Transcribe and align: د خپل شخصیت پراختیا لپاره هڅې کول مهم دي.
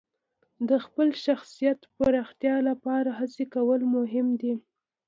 د 0.69 0.71
خپل 0.85 1.07
شخصیت 1.25 1.79
پراختیا 1.97 2.55
لپاره 2.69 3.09
هڅې 3.19 3.43
کول 3.55 3.81
مهم 3.95 4.27
دي. 4.41 4.53